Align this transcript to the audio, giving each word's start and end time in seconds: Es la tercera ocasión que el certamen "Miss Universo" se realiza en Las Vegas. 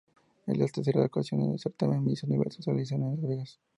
Es 0.47 0.57
la 0.57 0.65
tercera 0.65 1.05
ocasión 1.05 1.41
que 1.41 1.53
el 1.53 1.59
certamen 1.59 2.03
"Miss 2.03 2.23
Universo" 2.23 2.63
se 2.63 2.71
realiza 2.71 2.95
en 2.95 3.01
Las 3.01 3.21
Vegas. 3.21 3.59